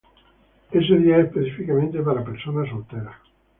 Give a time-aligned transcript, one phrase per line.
[0.71, 3.17] Este día es específicamente para personas solteras.